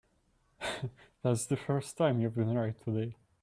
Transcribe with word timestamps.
That's 1.21 1.45
the 1.45 1.55
first 1.55 1.95
time 1.95 2.19
you've 2.21 2.33
been 2.33 2.55
right 2.55 2.73
today. 2.83 3.17